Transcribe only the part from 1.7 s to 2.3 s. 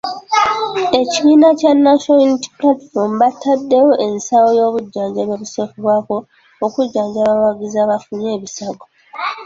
National